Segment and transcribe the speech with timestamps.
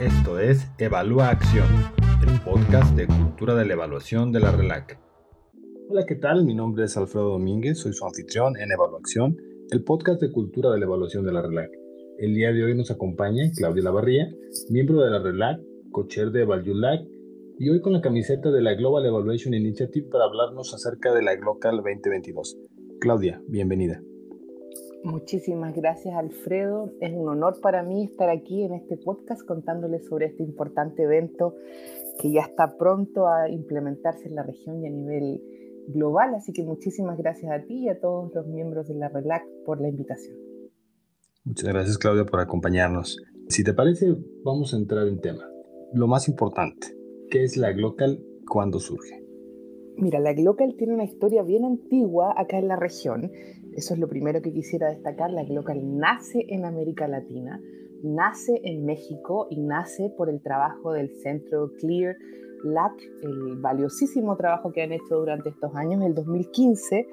[0.00, 1.68] Esto es Evalúa Acción,
[2.26, 4.98] el podcast de cultura de la evaluación de la RELAC.
[5.88, 6.44] Hola, ¿qué tal?
[6.44, 9.36] Mi nombre es Alfredo Domínguez, soy su anfitrión en Evaluación,
[9.70, 11.70] el podcast de cultura de la evaluación de la RELAC.
[12.18, 14.34] El día de hoy nos acompaña Claudia Lavarría,
[14.68, 15.60] miembro de la RELAC,
[15.92, 17.06] cocher de EvaluaLAC
[17.60, 21.36] y hoy con la camiseta de la Global Evaluation Initiative para hablarnos acerca de la
[21.36, 22.58] Glocal 2022.
[22.98, 24.02] Claudia, bienvenida.
[25.04, 26.90] Muchísimas gracias Alfredo.
[27.00, 31.54] Es un honor para mí estar aquí en este podcast contándoles sobre este importante evento
[32.18, 35.42] que ya está pronto a implementarse en la región y a nivel
[35.88, 36.34] global.
[36.34, 39.78] Así que muchísimas gracias a ti y a todos los miembros de la RELAC por
[39.78, 40.38] la invitación.
[41.44, 43.22] Muchas gracias Claudia por acompañarnos.
[43.48, 45.46] Si te parece, vamos a entrar en tema.
[45.92, 46.86] Lo más importante,
[47.30, 48.24] ¿qué es la Glocal?
[48.46, 49.23] ¿Cuándo surge?
[49.96, 53.30] Mira, la Glocal tiene una historia bien antigua acá en la región.
[53.74, 55.30] Eso es lo primero que quisiera destacar.
[55.30, 57.60] La Glocal nace en América Latina,
[58.02, 62.16] nace en México y nace por el trabajo del centro Clear
[62.64, 67.06] LAC, el valiosísimo trabajo que han hecho durante estos años, el 2015,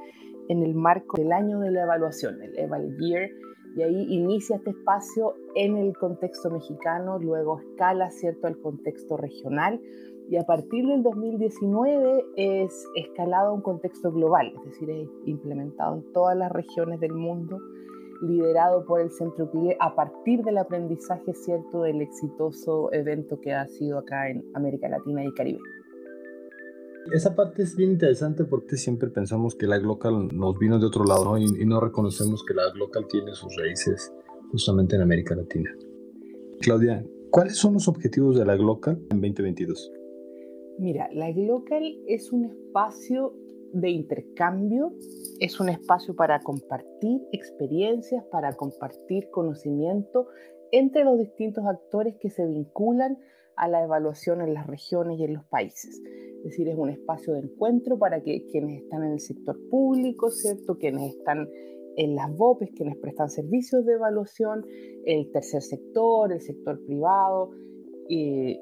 [0.47, 3.29] en el marco del año de la evaluación, el Eval Year,
[3.75, 9.79] y ahí inicia este espacio en el contexto mexicano, luego escala, ¿cierto?, al contexto regional,
[10.31, 15.95] y a partir del 2019 es escalado a un contexto global, es decir, es implementado
[15.97, 17.59] en todas las regiones del mundo,
[18.21, 23.67] liderado por el Centro CLIE a partir del aprendizaje cierto del exitoso evento que ha
[23.67, 25.59] sido acá en América Latina y Caribe.
[27.11, 31.03] Esa parte es bien interesante porque siempre pensamos que la Glocal nos vino de otro
[31.03, 34.13] lado y, y no reconocemos que la Glocal tiene sus raíces
[34.49, 35.75] justamente en América Latina.
[36.61, 39.91] Claudia, ¿cuáles son los objetivos de la Glocal en 2022?
[40.77, 43.33] Mira, la Glocal es un espacio
[43.73, 44.93] de intercambio,
[45.39, 50.27] es un espacio para compartir experiencias, para compartir conocimiento
[50.71, 53.17] entre los distintos actores que se vinculan
[53.55, 56.01] a la evaluación en las regiones y en los países.
[56.37, 60.31] Es decir, es un espacio de encuentro para que quienes están en el sector público,
[60.31, 60.77] ¿cierto?
[60.77, 61.47] Quienes están
[61.97, 64.65] en las BOPES, quienes prestan servicios de evaluación,
[65.05, 67.51] el tercer sector, el sector privado
[68.09, 68.57] eh,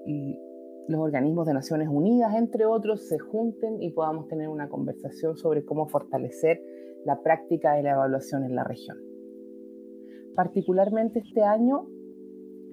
[0.89, 5.63] los organismos de Naciones Unidas, entre otros, se junten y podamos tener una conversación sobre
[5.63, 6.63] cómo fortalecer
[7.05, 8.97] la práctica de la evaluación en la región.
[10.35, 11.87] Particularmente este año,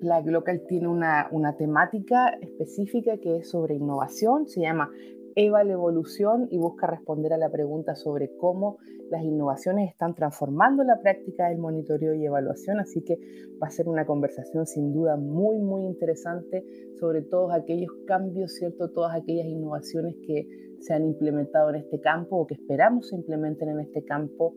[0.01, 4.91] la Glocal tiene una, una temática específica que es sobre innovación, se llama
[5.39, 8.79] Eval Evolución y busca responder a la pregunta sobre cómo
[9.11, 13.19] las innovaciones están transformando la práctica del monitoreo y evaluación, así que
[13.63, 16.65] va a ser una conversación sin duda muy, muy interesante
[16.99, 18.89] sobre todos aquellos cambios, ¿cierto?
[18.89, 20.49] Todas aquellas innovaciones que
[20.81, 24.55] se han implementado en este campo o que esperamos se implementen en este campo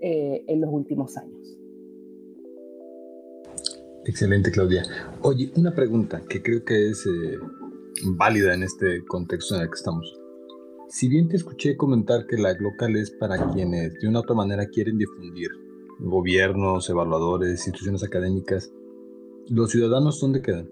[0.00, 1.58] eh, en los últimos años.
[4.06, 4.84] Excelente, Claudia.
[5.20, 7.06] Oye, una pregunta que creo que es...
[7.06, 7.67] Eh
[8.16, 10.18] válida en este contexto en el que estamos.
[10.88, 14.34] Si bien te escuché comentar que la local es para quienes de una u otra
[14.34, 15.50] manera quieren difundir,
[15.98, 18.72] gobiernos, evaluadores, instituciones académicas,
[19.48, 20.70] ¿los ciudadanos dónde quedan?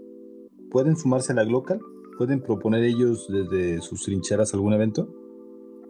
[0.70, 1.80] ¿Pueden sumarse a la local?
[2.16, 5.08] ¿Pueden proponer ellos desde sus trincheras algún evento?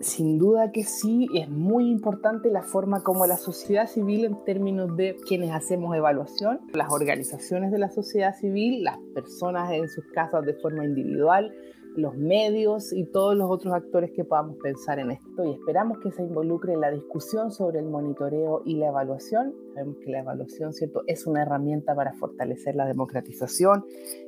[0.01, 4.95] Sin duda que sí, es muy importante la forma como la sociedad civil en términos
[4.97, 10.45] de quienes hacemos evaluación, las organizaciones de la sociedad civil, las personas en sus casas
[10.45, 11.55] de forma individual,
[11.97, 16.13] los medios y todos los otros actores que podamos pensar en esto y esperamos que
[16.13, 19.55] se involucre en la discusión sobre el monitoreo y la evaluación.
[19.73, 21.03] Sabemos que la evaluación ¿cierto?
[21.07, 23.85] es una herramienta para fortalecer la democratización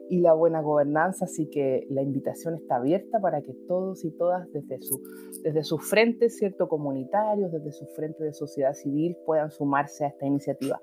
[0.08, 4.50] y la buena gobernanza, así que la invitación está abierta para que todos y todas
[4.52, 5.02] desde, su,
[5.42, 6.68] desde sus frentes ¿cierto?
[6.68, 10.80] comunitarios, desde sus frentes de sociedad civil puedan sumarse a esta iniciativa,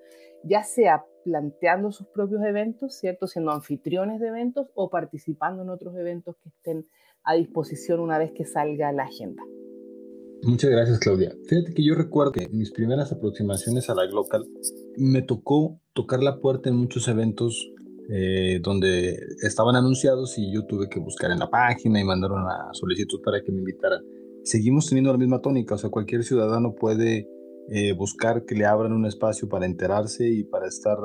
[0.48, 3.28] ya sea planteando sus propios eventos, ¿cierto?
[3.28, 6.86] Siendo anfitriones de eventos o participando en otros eventos que estén
[7.24, 9.42] a disposición una vez que salga la agenda.
[10.44, 11.34] Muchas gracias, Claudia.
[11.48, 14.46] Fíjate que yo recuerdo que mis primeras aproximaciones a la Glocal
[14.98, 17.72] me tocó tocar la puerta en muchos eventos
[18.10, 22.70] eh, donde estaban anunciados y yo tuve que buscar en la página y mandar una
[22.74, 24.04] solicitud para que me invitaran.
[24.44, 27.28] Seguimos teniendo la misma tónica, o sea, cualquier ciudadano puede
[27.70, 30.98] eh, buscar que le abran un espacio para enterarse y para estar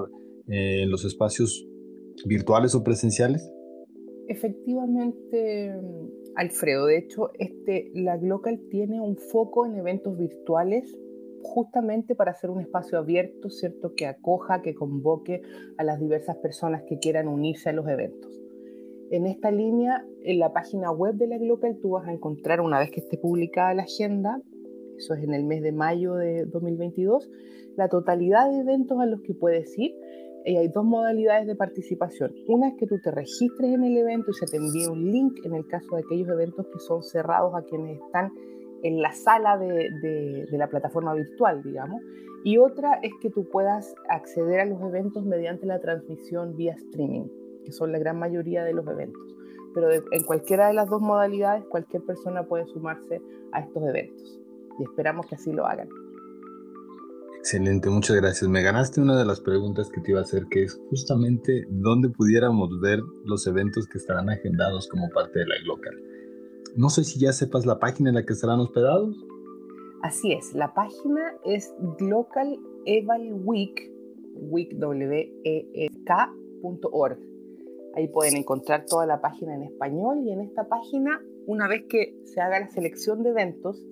[0.49, 1.67] eh, en los espacios
[2.27, 3.51] virtuales o presenciales?
[4.29, 5.75] Efectivamente,
[6.37, 6.87] Alfredo.
[6.87, 10.97] De hecho, este, la Glocal tiene un foco en eventos virtuales
[11.43, 13.95] justamente para hacer un espacio abierto, ¿cierto?
[13.95, 15.43] Que acoja, que convoque
[15.79, 18.41] a las diversas personas que quieran unirse a los eventos.
[19.11, 22.79] En esta línea, en la página web de la Glocal, tú vas a encontrar, una
[22.79, 24.41] vez que esté publicada la agenda,
[25.00, 27.31] eso es en el mes de mayo de 2022,
[27.76, 29.94] la totalidad de eventos a los que puedes ir
[30.44, 32.35] Y hay dos modalidades de participación.
[32.47, 35.38] Una es que tú te registres en el evento y se te envíe un link
[35.44, 38.31] en el caso de aquellos eventos que son cerrados a quienes están
[38.82, 39.91] en la sala de,
[40.50, 42.03] de, la plataforma virtual, digamos.
[42.44, 47.29] Y otra es que tú puedas acceder a los eventos mediante la transmisión vía streaming,
[47.64, 49.37] que son la gran mayoría de los eventos.
[49.75, 53.20] Pero en cualquiera de las dos modalidades, cualquier persona puede sumarse
[53.53, 54.41] a estos eventos.
[54.81, 55.88] Y esperamos que así lo hagan.
[57.38, 58.50] Excelente, muchas gracias.
[58.50, 62.09] Me ganaste una de las preguntas que te iba a hacer, que es justamente dónde
[62.09, 65.94] pudiéramos ver los eventos que estarán agendados como parte de la Glocal.
[66.77, 69.17] No sé si ya sepas la página en la que estarán hospedados.
[70.03, 73.91] Así es, la página es Glocal Eval Week,
[74.35, 75.91] week, w e, e
[77.97, 82.15] Ahí pueden encontrar toda la página en español y en esta página, una vez que
[82.25, 83.83] se haga la selección de eventos,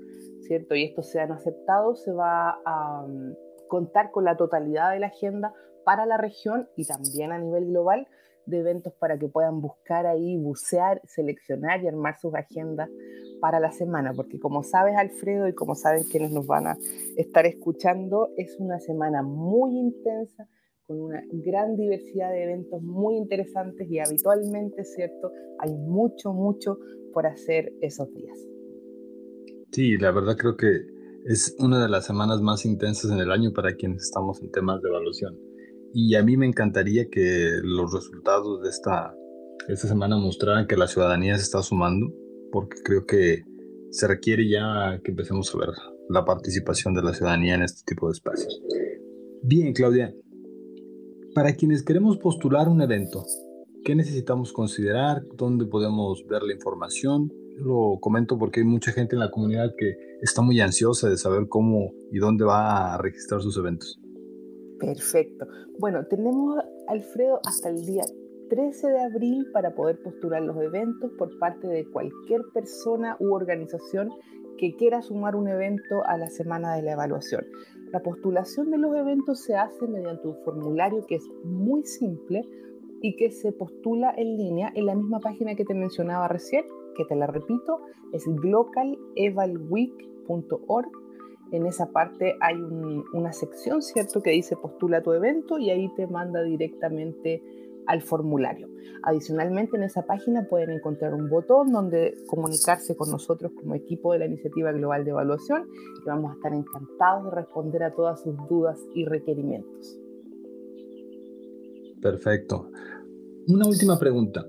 [0.42, 0.74] ¿cierto?
[0.74, 3.34] Y estos sean aceptados, se va a mm,
[3.68, 5.52] contar con la totalidad de la agenda
[5.84, 8.06] para la región y también a nivel global
[8.46, 12.88] de eventos para que puedan buscar ahí, bucear, seleccionar y armar sus agendas
[13.40, 16.78] para la semana, porque como sabes Alfredo y como saben quienes nos van a
[17.16, 20.48] estar escuchando, es una semana muy intensa,
[20.88, 25.30] con una gran diversidad de eventos muy interesantes y habitualmente, ¿cierto?
[25.58, 26.78] Hay mucho, mucho
[27.12, 28.38] por hacer esos días.
[29.70, 30.66] Sí, la verdad creo que
[31.26, 34.80] es una de las semanas más intensas en el año para quienes estamos en temas
[34.80, 35.38] de evaluación.
[35.92, 39.14] Y a mí me encantaría que los resultados de esta,
[39.68, 42.10] esta semana mostraran que la ciudadanía se está sumando,
[42.50, 43.42] porque creo que
[43.90, 45.68] se requiere ya que empecemos a ver
[46.08, 48.62] la participación de la ciudadanía en este tipo de espacios.
[49.42, 50.14] Bien, Claudia,
[51.34, 53.24] para quienes queremos postular un evento,
[53.84, 55.22] ¿qué necesitamos considerar?
[55.36, 57.30] ¿Dónde podemos ver la información?
[57.58, 61.48] lo comento porque hay mucha gente en la comunidad que está muy ansiosa de saber
[61.48, 64.00] cómo y dónde va a registrar sus eventos.
[64.78, 65.46] Perfecto.
[65.78, 68.04] Bueno, tenemos, Alfredo, hasta el día
[68.48, 74.10] 13 de abril para poder postular los eventos por parte de cualquier persona u organización
[74.56, 77.44] que quiera sumar un evento a la semana de la evaluación.
[77.92, 82.48] La postulación de los eventos se hace mediante un formulario que es muy simple
[83.00, 86.64] y que se postula en línea en la misma página que te mencionaba recién,
[86.96, 87.80] que te la repito,
[88.12, 90.90] es globalevalweek.org.
[91.50, 92.56] En esa parte hay
[93.14, 97.42] una sección, ¿cierto?, que dice postula tu evento y ahí te manda directamente
[97.88, 98.68] al formulario.
[99.02, 104.20] Adicionalmente, en esa página pueden encontrar un botón donde comunicarse con nosotros como equipo de
[104.20, 105.68] la Iniciativa Global de Evaluación
[106.02, 109.98] y vamos a estar encantados de responder a todas sus dudas y requerimientos.
[112.00, 112.70] Perfecto.
[113.48, 114.44] Una última pregunta.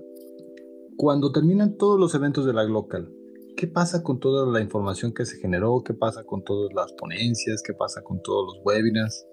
[0.96, 3.10] Cuando terminan todos los eventos de la Glocal,
[3.56, 5.82] ¿qué pasa con toda la información que se generó?
[5.82, 7.62] ¿Qué pasa con todas las ponencias?
[7.66, 9.26] ¿Qué pasa con todos los webinars?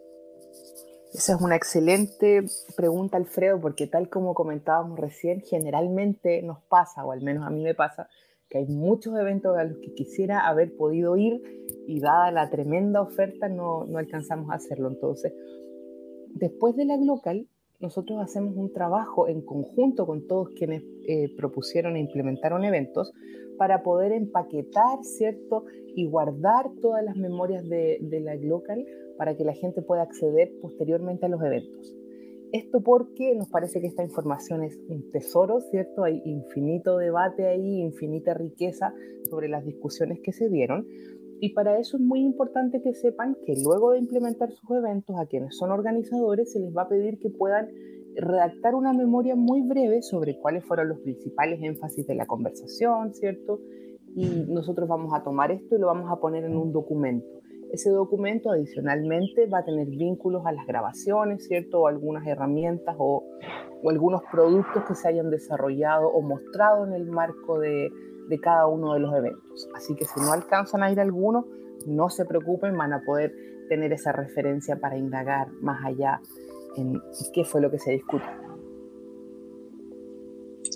[1.14, 2.44] Esa es una excelente
[2.76, 7.64] pregunta, Alfredo, porque tal como comentábamos recién, generalmente nos pasa, o al menos a mí
[7.64, 8.10] me pasa,
[8.50, 11.42] que hay muchos eventos a los que quisiera haber podido ir
[11.88, 14.90] y dada la tremenda oferta no, no alcanzamos a hacerlo.
[14.90, 15.34] Entonces,
[16.34, 17.48] después de la Glocal,
[17.80, 23.14] nosotros hacemos un trabajo en conjunto con todos quienes eh, propusieron e implementaron eventos
[23.58, 25.66] para poder empaquetar, ¿cierto?
[25.96, 28.86] Y guardar todas las memorias de, de la Glocal
[29.18, 31.96] para que la gente pueda acceder posteriormente a los eventos.
[32.52, 36.04] Esto porque nos parece que esta información es un tesoro, ¿cierto?
[36.04, 38.94] Hay infinito debate ahí, infinita riqueza
[39.30, 40.88] sobre las discusiones que se dieron,
[41.40, 45.26] y para eso es muy importante que sepan que luego de implementar sus eventos, a
[45.28, 47.70] quienes son organizadores se les va a pedir que puedan
[48.16, 53.60] redactar una memoria muy breve sobre cuáles fueron los principales énfasis de la conversación, ¿cierto?
[54.16, 57.28] Y nosotros vamos a tomar esto y lo vamos a poner en un documento.
[57.72, 61.82] Ese documento adicionalmente va a tener vínculos a las grabaciones, ¿cierto?
[61.82, 63.26] O algunas herramientas o,
[63.84, 67.92] o algunos productos que se hayan desarrollado o mostrado en el marco de,
[68.28, 69.70] de cada uno de los eventos.
[69.76, 71.46] Así que si no alcanzan a ir alguno,
[71.86, 73.34] no se preocupen, van a poder
[73.70, 76.22] tener esa referencia para indagar más allá
[76.76, 77.02] en
[77.34, 78.30] qué fue lo que se discutió.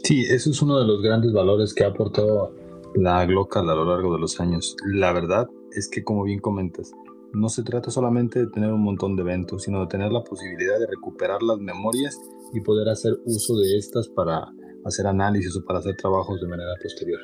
[0.04, 2.54] Sí, eso es uno de los grandes valores que ha aportado
[2.96, 4.76] la Glocal a lo largo de los años.
[4.86, 6.92] La verdad es que, como bien comentas,
[7.34, 10.80] no se trata solamente de tener un montón de eventos, sino de tener la posibilidad
[10.80, 12.20] de recuperar las memorias
[12.54, 14.48] y poder hacer uso de estas para
[14.84, 17.20] hacer análisis o para hacer trabajos de manera posterior.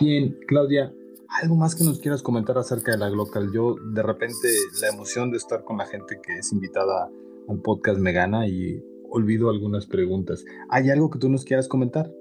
[0.00, 0.94] Bien, Claudia,
[1.42, 3.50] ¿algo más que nos quieras comentar acerca de la Glocal?
[3.52, 4.48] Yo de repente
[4.80, 7.10] la emoción de estar con la gente que es invitada
[7.48, 10.44] al podcast me gana y olvido algunas preguntas.
[10.68, 12.12] ¿Hay algo que tú nos quieras comentar?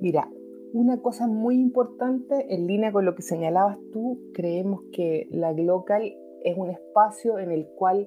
[0.00, 0.30] Mira,
[0.72, 6.14] una cosa muy importante en línea con lo que señalabas tú, creemos que la Glocal
[6.44, 8.06] es un espacio en el cual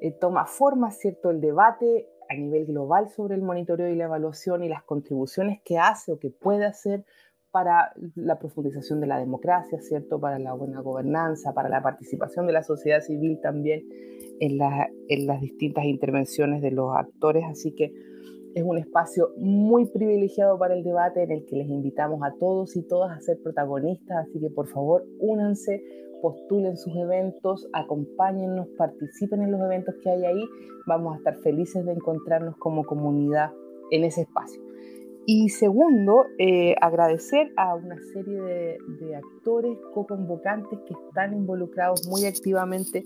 [0.00, 4.64] eh, toma forma, ¿cierto?, el debate a nivel global sobre el monitoreo y la evaluación
[4.64, 7.04] y las contribuciones que hace o que puede hacer
[7.52, 10.20] para la profundización de la democracia, ¿cierto?
[10.20, 13.84] Para la buena gobernanza, para la participación de la sociedad civil también
[14.40, 14.58] en,
[15.08, 17.44] en las distintas intervenciones de los actores.
[17.48, 17.92] Así que
[18.54, 22.76] es un espacio muy privilegiado para el debate en el que les invitamos a todos
[22.76, 24.28] y todas a ser protagonistas.
[24.28, 25.82] Así que por favor, únanse,
[26.22, 30.44] postulen sus eventos, acompáñennos, participen en los eventos que hay ahí.
[30.86, 33.50] Vamos a estar felices de encontrarnos como comunidad
[33.90, 34.69] en ese espacio.
[35.26, 43.04] Y segundo, eh, agradecer a una serie de, actores co-convocantes que están involucrados muy activamente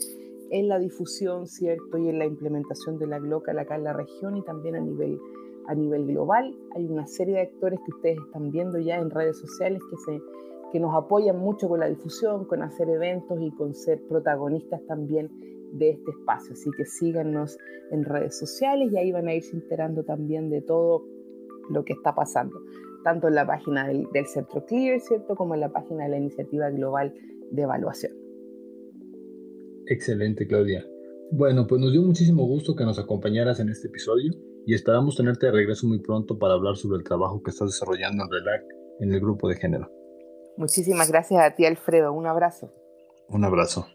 [0.50, 1.98] en la difusión, ¿cierto?
[1.98, 5.18] Y en la implementación de la GLOCAL acá en la región y también a nivel,
[5.66, 6.54] a nivel global.
[6.76, 10.20] Hay una serie de actores que ustedes están viendo ya en redes sociales que se
[10.74, 15.30] que nos apoyan mucho con la difusión, con hacer eventos y con ser protagonistas también
[15.72, 16.54] de este espacio.
[16.54, 17.56] Así que síganos
[17.92, 21.04] en redes sociales y ahí van a irse enterando también de todo
[21.70, 22.60] lo que está pasando,
[23.02, 25.34] tanto en la página del, del Centro Clear, ¿cierto?
[25.36, 27.14] Como en la página de la Iniciativa Global
[27.50, 28.12] de Evaluación.
[29.86, 30.84] Excelente, Claudia.
[31.30, 34.32] Bueno, pues nos dio muchísimo gusto que nos acompañaras en este episodio
[34.66, 38.24] y esperamos tenerte de regreso muy pronto para hablar sobre el trabajo que estás desarrollando
[38.24, 38.62] en RELAC
[39.00, 39.90] en el grupo de género.
[40.56, 42.12] Muchísimas gracias a ti, Alfredo.
[42.12, 42.72] Un abrazo.
[43.28, 43.86] Un abrazo.